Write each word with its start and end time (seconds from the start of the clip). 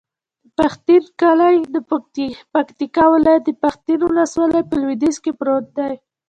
د 0.45 0.47
پښتین 0.59 1.03
کلی 1.21 1.55
د 1.75 1.77
پکتیکا 2.53 3.05
ولایت، 3.15 3.45
پښتین 3.63 3.99
ولسوالي 4.03 4.61
په 4.69 4.75
لویدیځ 4.81 5.15
کې 5.23 5.31
پروت 5.39 5.65
دی. 5.77 5.93